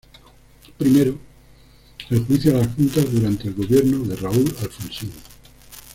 [0.79, 1.15] Primero,
[2.09, 5.11] el juicio a las Juntas durante el gobierno de Raúl Alfonsín.